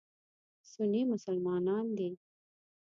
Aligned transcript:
سني 0.71 1.01
مسلمانان 1.11 1.85
دي. 1.97 2.09